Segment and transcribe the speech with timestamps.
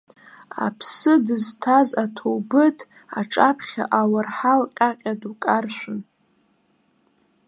[0.65, 2.77] Аԥсы дызҭаз аҭоубыҭ
[3.19, 5.99] аҿаԥхьа ауарҳал ҟьаҟьа ду каршәын.